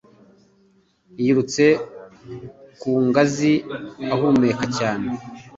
Yirutse 1.21 1.65
ku 2.79 2.91
ngazi 3.05 3.53
ahumeka 4.13 4.63
cyane 4.77 5.07